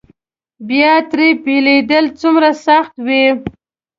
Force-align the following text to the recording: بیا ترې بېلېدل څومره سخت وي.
بیا 0.67 0.93
ترې 1.11 1.27
بېلېدل 1.43 2.05
څومره 2.19 2.49
سخت 2.65 2.93
وي. 3.07 3.25